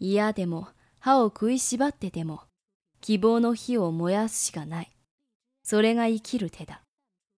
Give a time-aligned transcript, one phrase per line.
[0.00, 0.68] 嫌でも
[0.98, 2.42] 歯を食いしばってでも
[3.00, 4.90] 希望の火を燃やすしかない。
[5.62, 6.82] それが生きる手だ。